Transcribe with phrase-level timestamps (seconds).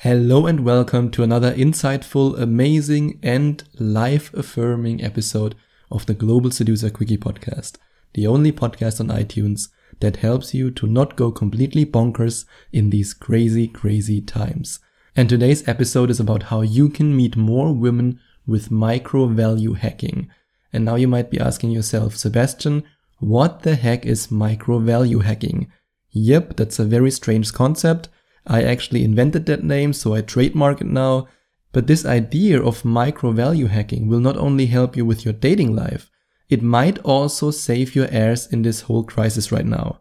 [0.00, 5.54] Hello and welcome to another insightful, amazing, and life affirming episode
[5.90, 7.78] of the Global Seducer Quickie podcast,
[8.12, 9.70] the only podcast on iTunes
[10.00, 14.80] that helps you to not go completely bonkers in these crazy, crazy times.
[15.16, 20.28] And today's episode is about how you can meet more women with micro value hacking.
[20.74, 22.84] And now you might be asking yourself, Sebastian,
[23.18, 25.72] what the heck is micro value hacking?
[26.10, 28.10] Yep, that's a very strange concept
[28.46, 31.28] I actually invented that name, so I trademark it now.
[31.72, 35.74] But this idea of micro value hacking will not only help you with your dating
[35.74, 36.10] life,
[36.48, 40.00] it might also save your ass in this whole crisis right now.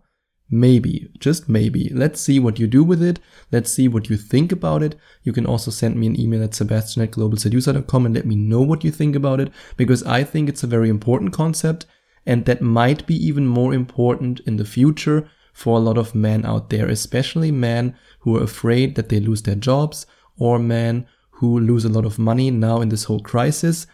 [0.49, 1.89] Maybe, just maybe.
[1.89, 3.19] Let's see what you do with it.
[3.51, 4.95] Let's see what you think about it.
[5.23, 8.61] You can also send me an email at sebastian at globalseducer.com and let me know
[8.61, 11.87] what you think about it because I think it's a very important concept
[12.27, 16.45] and that might be even more important in the future for a lot of men
[16.45, 20.05] out there, especially men who are afraid that they lose their jobs
[20.37, 23.87] or men who lose a lot of money now in this whole crisis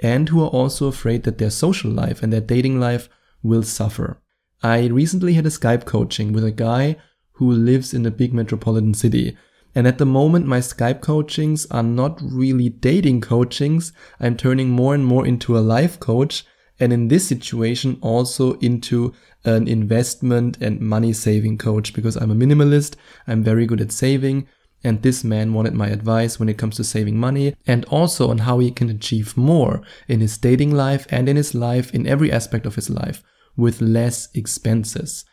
[0.00, 3.08] and who are also afraid that their social life and their dating life
[3.44, 4.20] will suffer.
[4.60, 6.96] I recently had a Skype coaching with a guy
[7.34, 9.36] who lives in a big metropolitan city.
[9.72, 13.92] And at the moment, my Skype coachings are not really dating coachings.
[14.18, 16.44] I'm turning more and more into a life coach.
[16.80, 19.14] And in this situation, also into
[19.44, 22.96] an investment and money saving coach because I'm a minimalist.
[23.26, 24.46] I'm very good at saving.
[24.82, 28.38] And this man wanted my advice when it comes to saving money and also on
[28.38, 32.30] how he can achieve more in his dating life and in his life, in every
[32.30, 33.22] aspect of his life,
[33.56, 35.24] with less expenses.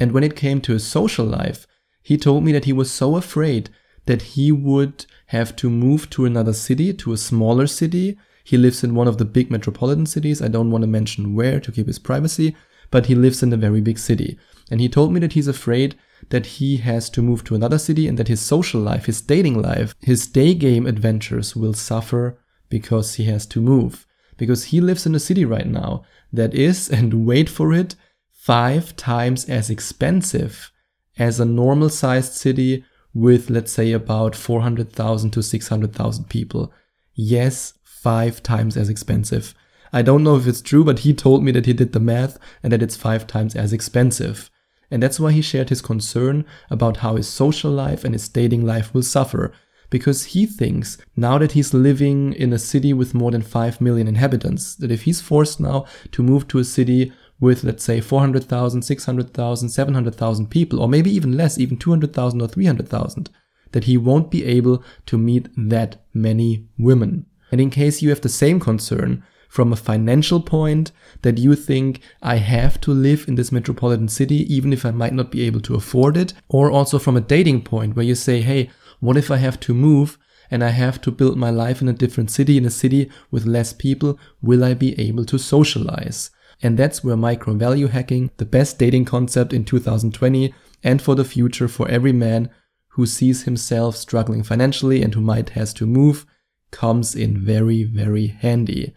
[0.00, 1.66] And when it came to his social life,
[2.02, 3.70] he told me that he was so afraid
[4.06, 8.18] that he would have to move to another city, to a smaller city.
[8.44, 10.42] He lives in one of the big metropolitan cities.
[10.42, 12.56] I don't want to mention where to keep his privacy,
[12.90, 14.38] but he lives in a very big city.
[14.70, 15.96] And he told me that he's afraid
[16.30, 19.60] that he has to move to another city and that his social life, his dating
[19.60, 24.06] life, his day game adventures will suffer because he has to move.
[24.36, 27.94] Because he lives in a city right now that is, and wait for it,
[28.32, 30.70] five times as expensive
[31.18, 36.72] as a normal sized city with, let's say, about 400,000 to 600,000 people.
[37.14, 39.54] Yes, five times as expensive.
[39.92, 42.38] I don't know if it's true, but he told me that he did the math
[42.62, 44.50] and that it's five times as expensive.
[44.90, 48.64] And that's why he shared his concern about how his social life and his dating
[48.64, 49.52] life will suffer.
[49.90, 54.08] Because he thinks now that he's living in a city with more than 5 million
[54.08, 58.82] inhabitants, that if he's forced now to move to a city with, let's say, 400,000,
[58.82, 63.30] 600,000, 700,000 people, or maybe even less, even 200,000 or 300,000,
[63.72, 67.26] that he won't be able to meet that many women.
[67.52, 70.92] And in case you have the same concern, from a financial point
[71.22, 75.12] that you think I have to live in this metropolitan city even if I might
[75.12, 78.42] not be able to afford it, or also from a dating point where you say,
[78.42, 78.70] hey,
[79.00, 80.18] what if I have to move
[80.50, 83.46] and I have to build my life in a different city, in a city with
[83.46, 86.30] less people, will I be able to socialize?
[86.62, 91.24] And that's where micro value hacking, the best dating concept in 2020 and for the
[91.24, 92.50] future for every man
[92.90, 96.24] who sees himself struggling financially and who might has to move,
[96.70, 98.94] comes in very, very handy.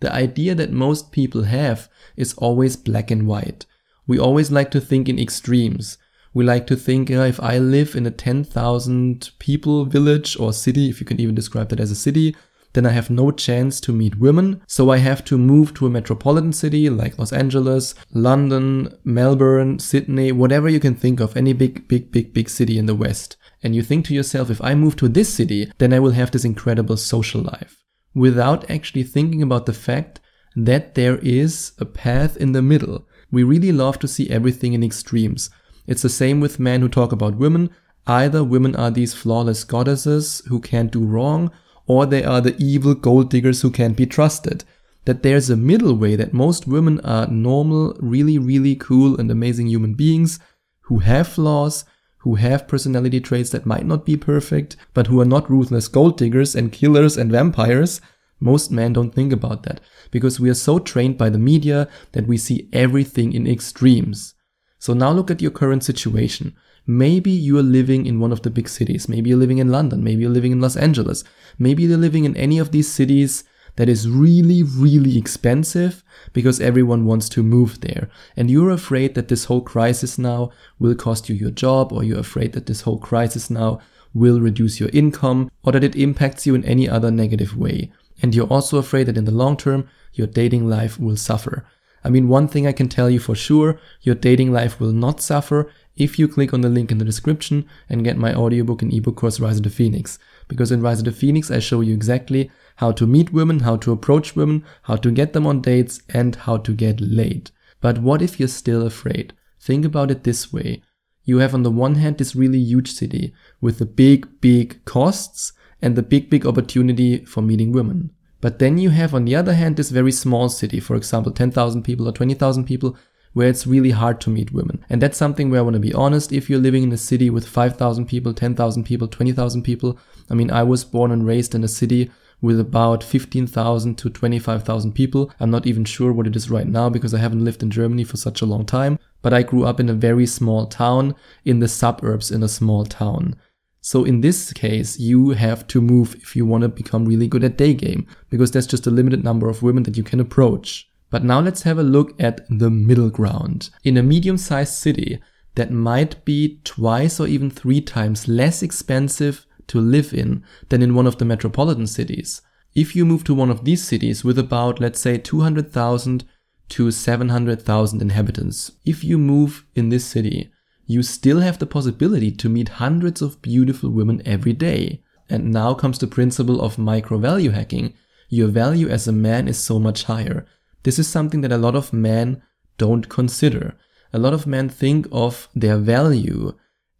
[0.00, 3.66] The idea that most people have is always black and white.
[4.06, 5.98] We always like to think in extremes.
[6.32, 10.88] We like to think uh, if I live in a 10,000 people village or city,
[10.88, 12.34] if you can even describe that as a city,
[12.72, 14.62] then I have no chance to meet women.
[14.66, 20.32] So I have to move to a metropolitan city like Los Angeles, London, Melbourne, Sydney,
[20.32, 23.36] whatever you can think of, any big, big, big, big city in the West.
[23.62, 26.30] And you think to yourself, if I move to this city, then I will have
[26.30, 27.79] this incredible social life
[28.14, 30.20] without actually thinking about the fact
[30.56, 33.06] that there is a path in the middle.
[33.30, 35.50] We really love to see everything in extremes.
[35.86, 37.70] It's the same with men who talk about women.
[38.06, 41.50] Either women are these flawless goddesses who can't do wrong,
[41.86, 44.64] or they are the evil gold diggers who can't be trusted.
[45.04, 49.68] That there's a middle way that most women are normal, really, really cool and amazing
[49.68, 50.38] human beings
[50.82, 51.84] who have flaws,
[52.20, 56.18] who have personality traits that might not be perfect, but who are not ruthless gold
[56.18, 58.00] diggers and killers and vampires,
[58.40, 59.80] most men don't think about that
[60.10, 64.34] because we are so trained by the media that we see everything in extremes.
[64.78, 66.54] So now look at your current situation.
[66.86, 69.08] Maybe you are living in one of the big cities.
[69.08, 70.02] Maybe you're living in London.
[70.02, 71.22] Maybe you're living in Los Angeles.
[71.58, 73.44] Maybe you're living in any of these cities
[73.80, 76.04] that is really, really expensive
[76.34, 78.10] because everyone wants to move there.
[78.36, 82.18] And you're afraid that this whole crisis now will cost you your job, or you're
[82.18, 83.80] afraid that this whole crisis now
[84.12, 87.90] will reduce your income, or that it impacts you in any other negative way.
[88.20, 91.64] And you're also afraid that in the long term, your dating life will suffer.
[92.04, 95.20] I mean, one thing I can tell you for sure, your dating life will not
[95.20, 98.92] suffer if you click on the link in the description and get my audiobook and
[98.92, 100.18] ebook course Rise of the Phoenix.
[100.48, 102.50] Because in Rise of the Phoenix, I show you exactly
[102.80, 106.34] how to meet women, how to approach women, how to get them on dates, and
[106.34, 107.50] how to get laid.
[107.82, 109.34] But what if you're still afraid?
[109.60, 110.82] Think about it this way.
[111.24, 115.52] You have on the one hand this really huge city with the big, big costs
[115.82, 118.12] and the big, big opportunity for meeting women.
[118.40, 121.82] But then you have on the other hand this very small city, for example, 10,000
[121.82, 122.96] people or 20,000 people,
[123.34, 124.82] where it's really hard to meet women.
[124.88, 126.32] And that's something where I want to be honest.
[126.32, 129.98] If you're living in a city with 5,000 people, 10,000 people, 20,000 people,
[130.30, 132.10] I mean, I was born and raised in a city
[132.40, 135.30] with about 15,000 to 25,000 people.
[135.40, 138.04] I'm not even sure what it is right now because I haven't lived in Germany
[138.04, 138.98] for such a long time.
[139.22, 141.14] But I grew up in a very small town
[141.44, 143.36] in the suburbs in a small town.
[143.82, 147.44] So in this case, you have to move if you want to become really good
[147.44, 150.88] at day game because there's just a limited number of women that you can approach.
[151.10, 153.70] But now let's have a look at the middle ground.
[153.82, 155.20] In a medium sized city
[155.54, 160.94] that might be twice or even three times less expensive to live in than in
[160.94, 162.42] one of the metropolitan cities.
[162.74, 166.24] If you move to one of these cities with about, let's say, 200,000
[166.70, 170.50] to 700,000 inhabitants, if you move in this city,
[170.86, 175.02] you still have the possibility to meet hundreds of beautiful women every day.
[175.28, 177.94] And now comes the principle of micro value hacking.
[178.28, 180.46] Your value as a man is so much higher.
[180.82, 182.42] This is something that a lot of men
[182.76, 183.76] don't consider.
[184.12, 186.54] A lot of men think of their value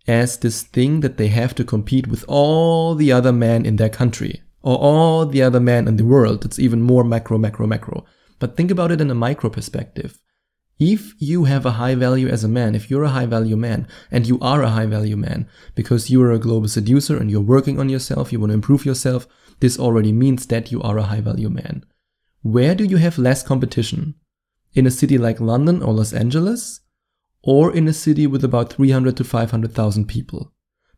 [0.06, 3.88] as this thing that they have to compete with all the other men in their
[3.88, 6.44] country or all the other men in the world.
[6.44, 8.04] It's even more macro, macro, macro.
[8.38, 10.18] But think about it in a micro perspective.
[10.78, 13.86] If you have a high value as a man, if you're a high value man,
[14.10, 17.42] and you are a high value man because you are a global seducer and you're
[17.42, 19.26] working on yourself, you want to improve yourself,
[19.60, 21.84] this already means that you are a high value man.
[22.42, 24.14] Where do you have less competition?
[24.72, 26.80] In a city like London or Los Angeles?
[27.42, 30.52] Or in a city with about 300 to 500,000 people?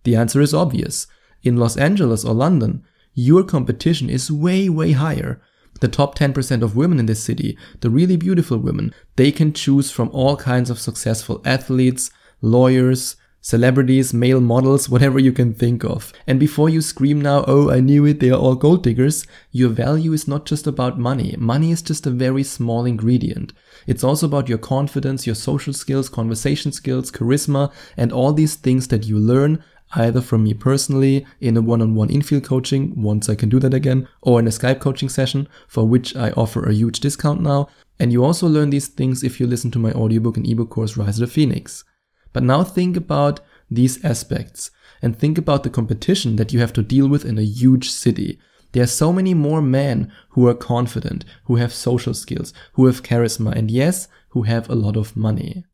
[0.04, 1.06] The answer is obvious.
[1.42, 2.84] In Los Angeles or London,
[3.14, 5.40] your competition is way, way higher.
[5.80, 9.90] The top 10% of women in this city, the really beautiful women, they can choose
[9.90, 12.10] from all kinds of successful athletes,
[12.40, 16.12] lawyers, celebrities, male models, whatever you can think of.
[16.26, 19.68] And before you scream now, oh, I knew it, they are all gold diggers, your
[19.68, 21.34] value is not just about money.
[21.36, 23.52] Money is just a very small ingredient.
[23.86, 28.88] It's also about your confidence, your social skills, conversation skills, charisma, and all these things
[28.88, 29.62] that you learn
[29.94, 34.08] either from me personally in a one-on-one infield coaching, once I can do that again,
[34.22, 37.68] or in a Skype coaching session, for which I offer a huge discount now.
[37.98, 40.96] And you also learn these things if you listen to my audiobook and ebook course,
[40.96, 41.84] Rise of the Phoenix.
[42.32, 43.40] But now think about
[43.70, 44.70] these aspects
[45.00, 48.38] and think about the competition that you have to deal with in a huge city.
[48.72, 53.02] There are so many more men who are confident, who have social skills, who have
[53.02, 55.64] charisma, and yes, who have a lot of money.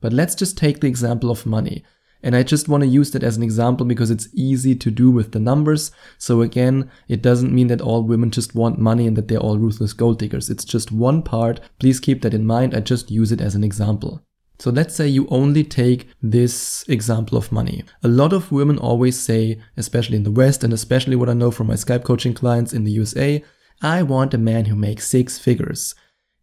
[0.00, 1.84] But let's just take the example of money.
[2.22, 5.10] And I just want to use that as an example because it's easy to do
[5.10, 5.92] with the numbers.
[6.18, 9.58] So again, it doesn't mean that all women just want money and that they're all
[9.58, 10.50] ruthless gold diggers.
[10.50, 11.60] It's just one part.
[11.78, 12.74] Please keep that in mind.
[12.74, 14.24] I just use it as an example.
[14.60, 17.84] So let's say you only take this example of money.
[18.02, 21.52] A lot of women always say, especially in the West and especially what I know
[21.52, 23.44] from my Skype coaching clients in the USA,
[23.82, 25.94] I want a man who makes six figures.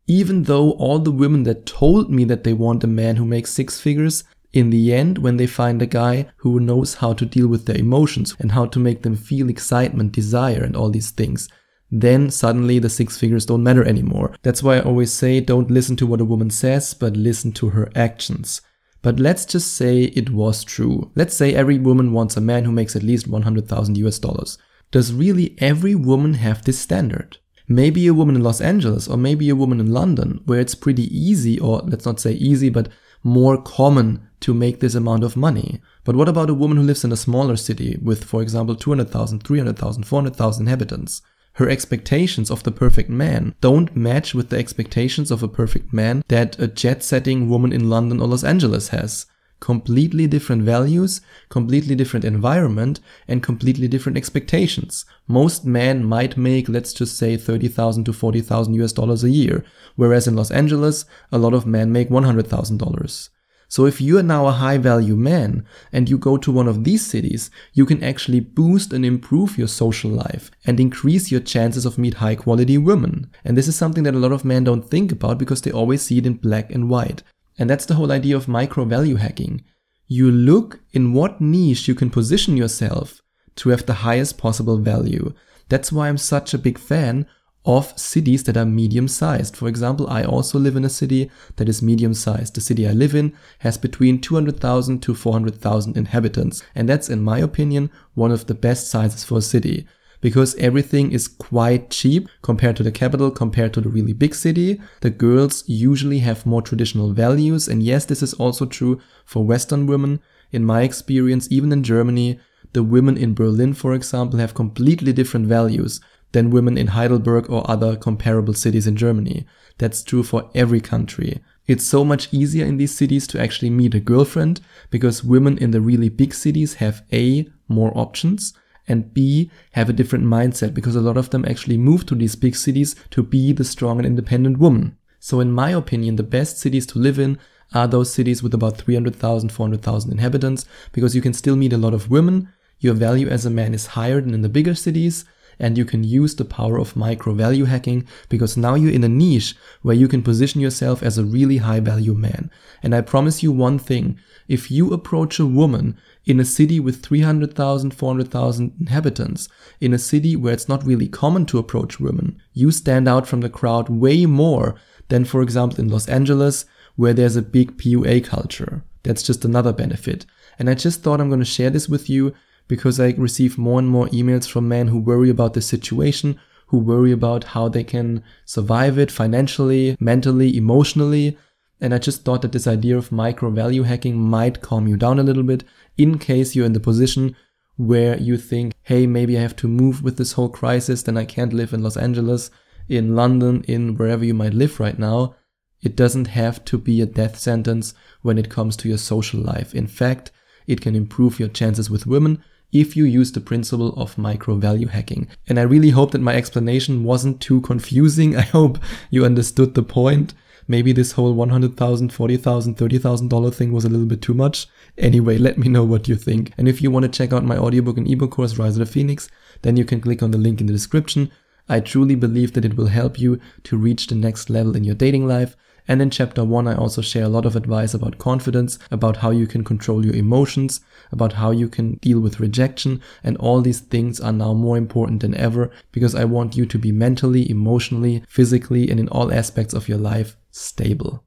[0.08, 3.52] Even though all the women that told me that they want a man who makes
[3.52, 4.24] six figures,
[4.54, 7.78] in the end, when they find a guy who knows how to deal with their
[7.78, 11.50] emotions and how to make them feel excitement, desire, and all these things,
[11.92, 14.36] then suddenly the six figures don't matter anymore.
[14.42, 17.70] That's why I always say don't listen to what a woman says, but listen to
[17.70, 18.62] her actions.
[19.02, 21.12] But let's just say it was true.
[21.16, 24.58] Let's say every woman wants a man who makes at least 100,000 US dollars.
[24.90, 27.38] Does really every woman have this standard?
[27.68, 31.04] Maybe a woman in Los Angeles or maybe a woman in London where it's pretty
[31.16, 32.90] easy or let's not say easy but
[33.24, 35.82] more common to make this amount of money.
[36.04, 39.40] But what about a woman who lives in a smaller city with for example 200,000,
[39.42, 41.22] 300,000, 400,000 inhabitants?
[41.56, 46.24] Her expectations of the perfect man don't match with the expectations of a perfect man
[46.28, 49.26] that a jet setting woman in London or Los Angeles has.
[49.62, 55.06] Completely different values, completely different environment, and completely different expectations.
[55.28, 59.64] Most men might make, let's just say, 30,000 to 40,000 US dollars a year,
[59.96, 63.30] whereas in Los Angeles, a lot of men make $100,000.
[63.68, 66.84] So if you are now a high value man and you go to one of
[66.84, 71.86] these cities, you can actually boost and improve your social life and increase your chances
[71.86, 73.30] of meet high quality women.
[73.44, 76.02] And this is something that a lot of men don't think about because they always
[76.02, 77.24] see it in black and white.
[77.58, 79.64] And that's the whole idea of micro value hacking.
[80.08, 83.22] You look in what niche you can position yourself
[83.56, 85.34] to have the highest possible value.
[85.70, 87.26] That's why I'm such a big fan
[87.66, 89.56] of cities that are medium sized.
[89.56, 92.56] For example, I also live in a city that is medium sized.
[92.56, 96.64] The city I live in has between 200,000 to 400,000 inhabitants.
[96.76, 99.88] And that's, in my opinion, one of the best sizes for a city
[100.22, 104.82] because everything is quite cheap compared to the capital, compared to the really big city.
[105.02, 107.68] The girls usually have more traditional values.
[107.68, 110.20] And yes, this is also true for Western women.
[110.52, 112.40] In my experience, even in Germany,
[112.74, 116.02] the women in Berlin, for example, have completely different values
[116.32, 119.46] than women in Heidelberg or other comparable cities in Germany.
[119.78, 121.42] That's true for every country.
[121.68, 125.72] It's so much easier in these cities to actually meet a girlfriend because women in
[125.72, 128.54] the really big cities have A, more options,
[128.88, 132.36] and B, have a different mindset because a lot of them actually move to these
[132.36, 134.98] big cities to be the strong and independent woman.
[135.20, 137.40] So in my opinion, the best cities to live in
[137.74, 141.96] are those cities with about 300,000, 400,000 inhabitants because you can still meet a lot
[141.96, 142.50] of women.
[142.80, 145.26] Your value as a man is higher than in the bigger cities
[145.60, 149.10] and you can use the power of micro value hacking because now you're in a
[149.10, 152.50] niche where you can position yourself as a really high value man.
[152.84, 157.04] And I promise you one thing, if you approach a woman in a city with
[157.04, 162.72] 300,000, 400,000 inhabitants, in a city where it's not really common to approach women, you
[162.72, 164.76] stand out from the crowd way more
[165.10, 168.84] than, for example, in Los Angeles, where there's a big PUA culture.
[169.04, 170.26] That's just another benefit.
[170.58, 172.34] And I just thought I'm going to share this with you
[172.68, 176.80] because I receive more and more emails from men who worry about the situation, who
[176.80, 181.38] worry about how they can survive it financially, mentally, emotionally.
[181.80, 185.20] And I just thought that this idea of micro value hacking might calm you down
[185.20, 185.64] a little bit
[185.98, 187.36] in case you're in the position
[187.78, 191.26] where you think, hey, maybe I have to move with this whole crisis, then I
[191.26, 192.50] can't live in Los Angeles,
[192.88, 195.36] in London, in wherever you might live right now.
[195.82, 199.76] It doesn't have to be a death sentence when it comes to your social life.
[199.76, 200.32] In fact,
[200.66, 204.88] it can improve your chances with women if you use the principle of micro value
[204.88, 205.28] hacking.
[205.48, 208.36] And I really hope that my explanation wasn't too confusing.
[208.38, 208.78] I hope
[209.10, 210.34] you understood the point.
[210.68, 214.68] Maybe this whole $100,000, $40,000, $30,000 thing was a little bit too much.
[214.98, 216.54] Anyway, let me know what you think.
[216.58, 218.92] And if you want to check out my audiobook and ebook course, Rise of the
[218.92, 219.30] Phoenix,
[219.62, 221.32] then you can click on the link in the description.
[221.70, 224.96] I truly believe that it will help you to reach the next level in your
[224.96, 225.56] dating life
[225.88, 229.32] and in chapter 1, I also share a lot of advice about confidence, about how
[229.32, 233.82] you can control your emotions, about how you can deal with rejection, and all these
[233.82, 238.24] things are now more important than ever because I want you to be mentally, emotionally,
[238.28, 241.25] physically, and in all aspects of your life stable.